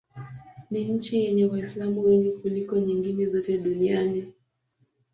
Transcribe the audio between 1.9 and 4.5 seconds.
wengi kuliko nyingine zote duniani.